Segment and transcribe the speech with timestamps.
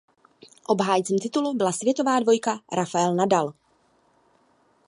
[0.67, 3.53] Obhájcem titulu byla světová dvojka Rafael Nadal.